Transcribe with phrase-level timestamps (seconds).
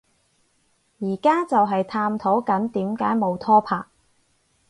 [0.97, 3.85] 而家就係探討緊點解冇拖拍